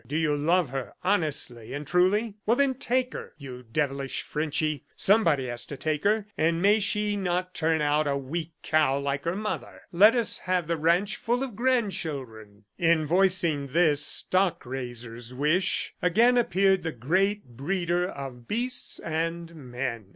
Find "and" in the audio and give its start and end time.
1.75-1.85, 6.35-6.59, 18.97-19.53